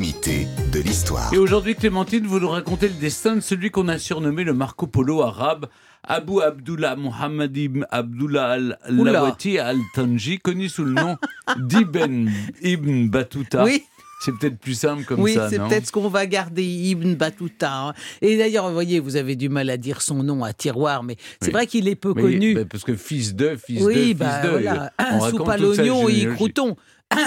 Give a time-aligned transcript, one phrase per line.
[0.00, 1.32] de l'histoire.
[1.32, 4.86] Et aujourd'hui, Clémentine, vous nous racontez le destin de celui qu'on a surnommé le Marco
[4.86, 5.68] Polo arabe,
[6.04, 11.16] Abu Abdullah Muhammad ibn Abdullah al-Lawati al-Tanji, connu sous le nom
[11.56, 12.28] d'Ibn
[12.62, 13.64] Ibn Battuta.
[13.64, 13.84] Oui.
[14.22, 17.14] C'est peut-être plus simple comme oui, ça, c'est non peut-être ce qu'on va garder, Ibn
[17.14, 17.72] Battuta.
[17.88, 17.94] hein.
[18.20, 21.16] Et d'ailleurs, vous voyez, vous avez du mal à dire son nom à tiroir, mais
[21.40, 21.52] c'est Oui.
[21.52, 22.54] vrai qu'il est peu Mais- connu.
[22.54, 24.48] bah, parce que fils de, fils de, oui, fils bah de.
[24.50, 24.92] voilà.
[25.12, 26.76] on raconte Soupe à l'oignon et crouton.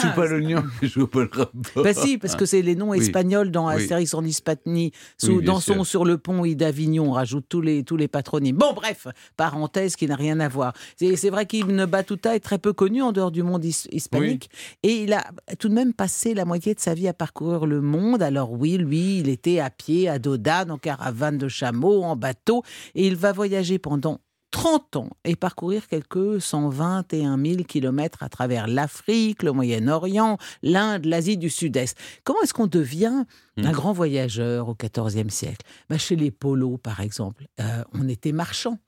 [0.00, 1.82] Soupe à l'oignon, je vois pas le rapport.
[1.82, 2.98] Bah si, parce que c'est les noms Oui.
[2.98, 3.74] espagnols dans Oui.
[3.74, 4.92] Astérix en Hispanie.
[5.16, 8.56] Sous, Oui, sur le pont et d'Avignon, on rajoute tous les, tous les patronymes.
[8.56, 10.74] Bon, bref, parenthèse qui n'a rien à voir.
[10.96, 14.50] C'est c'est vrai qu'Ibn Battuta est très peu connu en dehors du monde his- hispanique.
[14.82, 15.24] Et il a
[15.58, 18.20] tout de même passé la moitié de sa vie à parcourir le monde.
[18.22, 22.14] Alors oui, lui, il était à pied, à dos d'âne, en caravane de chameaux, en
[22.16, 22.62] bateau.
[22.94, 28.66] Et il va voyager pendant 30 ans et parcourir quelques 121 000 kilomètres à travers
[28.66, 31.96] l'Afrique, le Moyen-Orient, l'Inde, l'Asie du Sud-Est.
[32.24, 33.24] Comment est-ce qu'on devient
[33.56, 33.66] Hmm.
[33.66, 35.66] un grand voyageur au XIVe siècle?
[35.90, 38.78] Ben, Chez les Polos, par exemple, euh, on était marchand.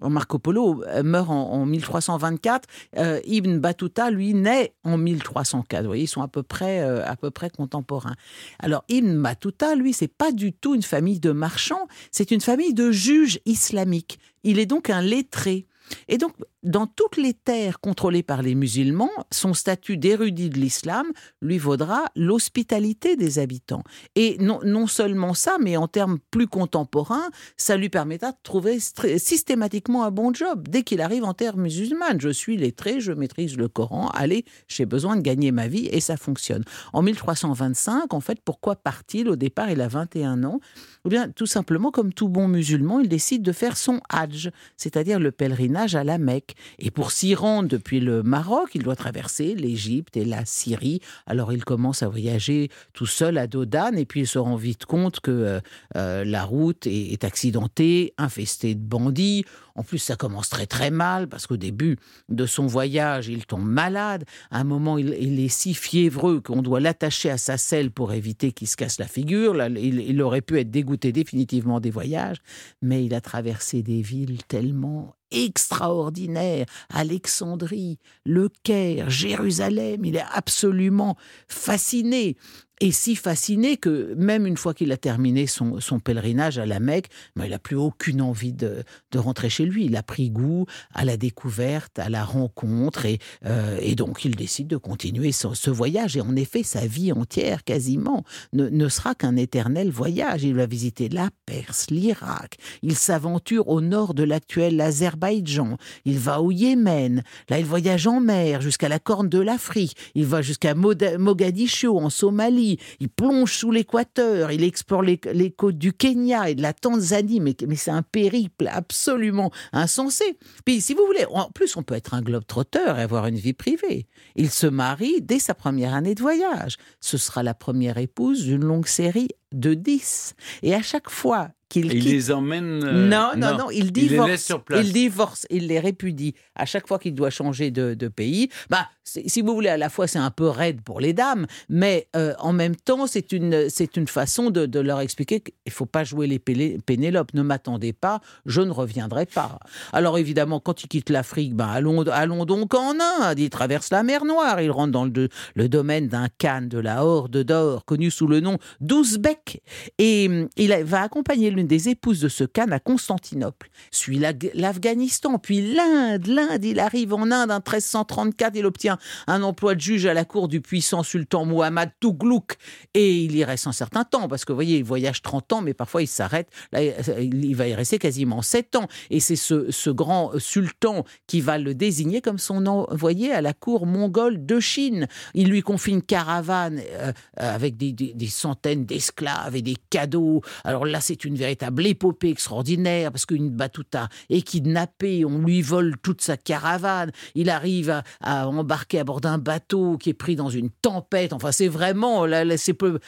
[0.00, 2.68] Marco Polo euh, meurt en, en 1324.
[2.98, 5.82] euh, Ibn Battuta, lui, naît en 1304.
[5.82, 8.14] Vous voyez, ils sont à peu près, euh, à peu près contemporains.
[8.58, 12.74] Alors, Ibn Battuta, lui, c'est pas du tout une famille de marchands, c'est une famille
[12.74, 14.18] de juges islamiques.
[14.44, 15.66] Il est donc un lettré.
[16.06, 16.32] Et donc,
[16.68, 21.06] dans toutes les terres contrôlées par les musulmans, son statut d'érudit de l'islam
[21.40, 23.82] lui vaudra l'hospitalité des habitants.
[24.16, 30.04] Et non, seulement ça, mais en termes plus contemporains, ça lui permettra de trouver systématiquement
[30.04, 30.68] un bon job.
[30.68, 34.84] Dès qu'il arrive en terre musulmane, je suis lettré, je maîtrise le Coran, allez, j'ai
[34.84, 36.64] besoin de gagner ma vie et ça fonctionne.
[36.92, 40.60] En 1325, en fait, pourquoi part-il Au départ, il a 21 ans?
[41.06, 45.18] Eh bien, tout simplement, comme tout bon musulman, il décide de faire son hajj, c'est-à-dire
[45.18, 46.56] le pèlerinage à la Mecque.
[46.78, 51.00] Et pour s'y rendre depuis le Maroc, il doit traverser l'Égypte et la Syrie.
[51.26, 54.56] Alors, il commence à voyager tout seul à dos d'âne et puis il se rend
[54.56, 55.60] vite compte que euh,
[55.96, 59.44] euh, la route est, accidentée, infestée de bandits.
[59.74, 61.98] En plus, ça commence très très mal parce qu'au début
[62.28, 64.24] de son voyage, il tombe malade.
[64.50, 68.52] À un moment, il, est si fiévreux qu'on doit l'attacher à sa selle pour éviter
[68.52, 69.56] qu'il se casse la figure.
[69.76, 72.38] Il aurait pu être dégoûté définitivement des voyages,
[72.82, 76.66] mais il a traversé des villes tellement extraordinaires.
[76.90, 80.04] Alexandrie, Le Caire, Jérusalem.
[80.04, 81.16] Il est absolument
[81.48, 82.36] fasciné.
[82.80, 87.08] Et si fasciné que même une fois qu'il a terminé son, pèlerinage à la Mecque,
[87.34, 88.84] ben, il n'a plus aucune envie de,
[89.16, 89.86] rentrer chez lui.
[89.86, 94.68] Il a pris goût à la découverte, à la rencontre, et, euh, donc il décide
[94.68, 96.16] de continuer ce, voyage.
[96.16, 100.44] Et en effet, sa vie entière, quasiment, ne, ne sera qu'un éternel voyage.
[100.44, 106.42] Il va visiter la Perse, l'Irak, il s'aventure au nord de l'actuel Azerbaïdjan, il va
[106.42, 110.74] au Yémen, là il voyage en mer jusqu'à la corne de l'Afrique, il va jusqu'à
[110.74, 112.67] Mogadiscio en Somalie,
[113.00, 115.18] il plonge sous l'équateur, il explore les,
[115.56, 120.38] côtes du Kenya et de la Tanzanie, mais, mais c'est un périple absolument insensé.
[120.64, 123.54] Puis si vous voulez, en plus on peut être un globe-trotteur et avoir une vie
[123.54, 124.06] privée.
[124.36, 126.76] Il se marie dès sa première année de voyage.
[127.00, 130.34] Ce sera la première épouse d'une longue série de dix.
[130.62, 132.82] Et à chaque fois qu'il il les emmène.
[132.84, 134.30] euh, non, non, non, il les divorce.
[134.30, 134.84] laisse sur place.
[134.86, 136.34] Il divorce, il les répudie.
[136.54, 139.88] À chaque fois qu'il doit changer de, de pays, bah, si vous voulez, à la
[139.88, 143.68] fois c'est un peu raide pour les dames, mais euh, en même temps c'est une,
[143.70, 147.34] c'est une façon de, de leur expliquer qu'il ne faut pas jouer les Pénélope.
[147.34, 149.58] Ne m'attendez pas, je ne reviendrai pas.
[149.92, 153.38] Alors évidemment, quand il quitte l'Afrique, ben, allons, allons donc en Inde.
[153.38, 157.04] Il traverse la mer Noire, il rentre dans le, le domaine d'un Khan de la
[157.04, 159.62] Horde d'Or, connu sous le nom d'Ouzbek.
[159.98, 165.38] Et il va accompagner l'une des épouses de ce Khan à Constantinople, suit la- l'Afghanistan,
[165.38, 166.26] puis l'Inde.
[166.26, 170.24] L'Inde, il arrive en Inde en 1334, il obtient un emploi de juge à la
[170.24, 172.56] cour du puissant sultan Muhammad Tughluk.
[172.94, 175.60] Et il y reste un certain temps, parce que vous voyez, il voyage 30 ans,
[175.62, 176.48] mais parfois il s'arrête.
[176.76, 178.86] Il va y rester quasiment 7 ans.
[179.10, 183.52] Et c'est ce, ce grand sultan qui va le désigner comme son envoyé à la
[183.52, 185.08] cour mongole de Chine.
[185.34, 190.42] Il lui confie une caravane euh, avec des, des- des centaines d'esclaves et des cadeaux.
[190.64, 195.96] Alors là, c'est une véritable épopée extraordinaire parce qu'une Battuta est kidnappée, on lui vole
[196.02, 197.10] toute sa caravane.
[197.34, 201.32] Il arrive à, embarquer à bord d'un bateau qui est pris dans une tempête.
[201.32, 202.98] Enfin, c'est vraiment, là, c'est plus,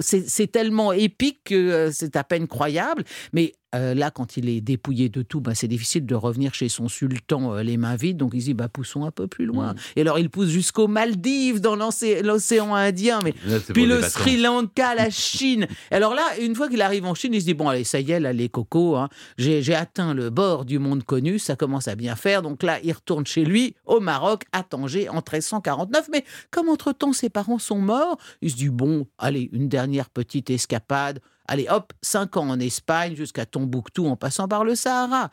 [0.00, 3.04] c'est c'est tellement épique que euh, c'est à peine croyable.
[3.32, 6.68] Mais euh, là, quand il est dépouillé de tout, bah, c'est difficile de revenir chez
[6.68, 8.16] son sultan les mains vides.
[8.16, 9.72] Donc il dit, bah, poussons un peu plus loin.
[9.72, 9.76] Mm.
[9.96, 13.34] Et alors il pousse jusqu'aux Maldives, dans l'océan Indien, mais
[13.72, 15.66] puis le Sri Lanka, la Chine.
[15.90, 18.10] alors là, une fois qu'il arrive en Chine, il se dit, bon, allez, ça y
[18.10, 19.08] est, là, les cocos, hein,
[19.38, 22.42] j'ai atteint le bord du monde connu, ça commence à bien faire.
[22.42, 26.08] Donc là, il retourne chez lui, au Maroc, à Tanger, en 1349.
[26.12, 30.50] Mais comme entre-temps, ses parents sont morts, il se dit, bon, allez, une dernière petite
[30.50, 31.20] escapade.
[31.46, 35.30] Allez, hop, cinq ans en Espagne jusqu'à Tombouctou en passant par le Sahara.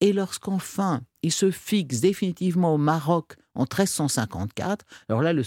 [0.00, 5.42] Et lorsqu'enfin il se fixe définitivement au Maroc en 1354, alors là, le,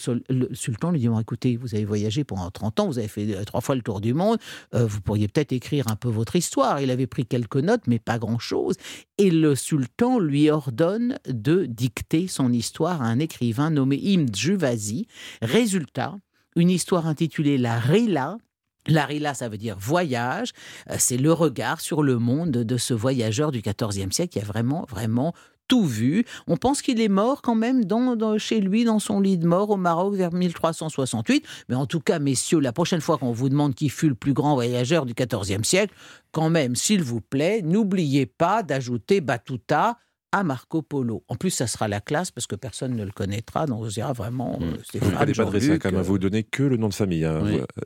[0.51, 3.75] sultan lui dit écoutez, vous avez voyagé pendant 30 ans, vous avez fait trois fois
[3.75, 4.39] le tour du monde,
[4.73, 6.81] euh, vous pourriez peut-être écrire un peu votre histoire.
[6.81, 8.75] Il avait pris quelques notes, mais pas grand-chose.
[9.19, 15.07] Et le sultan lui ordonne de dicter son histoire à un écrivain nommé Ibn Juvazi.
[15.41, 16.17] Résultat,
[16.55, 18.37] une histoire intitulée La Rila,
[18.87, 20.51] Larila, ça veut dire voyage.
[20.89, 24.45] Euh, c'est le regard sur le monde de ce voyageur du XIVe siècle qui a
[24.45, 25.33] vraiment, vraiment
[25.69, 26.25] tout vu.
[26.47, 29.69] On pense qu'il est mort quand même dans, chez lui, dans son lit de mort
[29.69, 31.45] au Maroc vers 1368.
[31.69, 34.33] Mais en tout cas, messieurs, la prochaine fois qu'on vous demande qui fut le plus
[34.33, 35.93] grand voyageur du XIVe siècle,
[36.31, 39.97] quand même, s'il vous plaît, n'oubliez pas d'ajouter Batuta
[40.31, 41.23] à Marco Polo.
[41.27, 44.13] En plus, ça sera la classe parce que personne ne le connaîtra, donc on dira
[44.13, 44.99] vraiment euh, mmh.
[45.01, 47.25] Vous n'allez pas adresser quand même, vous donnez que le nom de famille.
[47.25, 47.41] Hein.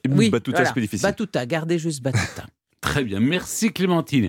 [0.09, 0.63] Oui, Batuta,
[1.01, 2.45] Batuta, gardez juste Batuta.
[2.81, 4.21] Très bien, merci Clémentine.